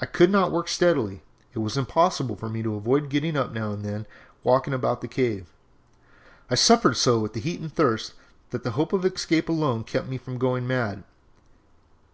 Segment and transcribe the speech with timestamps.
[0.00, 1.16] "I could not work steadily,
[1.50, 4.06] as it was impossible for me to avoid getting up and now and then
[4.42, 5.52] walking about the cave.
[6.50, 8.14] I suffered so with the heat and thirst,
[8.48, 11.04] that the hope of escape alone kept me from going mad.